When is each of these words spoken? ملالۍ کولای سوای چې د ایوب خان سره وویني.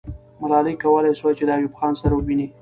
ملالۍ 0.41 0.73
کولای 0.83 1.17
سوای 1.19 1.33
چې 1.39 1.43
د 1.45 1.49
ایوب 1.55 1.73
خان 1.79 1.93
سره 2.01 2.13
وویني. 2.15 2.47